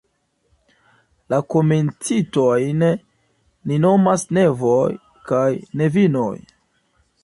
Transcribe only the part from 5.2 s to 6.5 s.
kaj "nevinoj".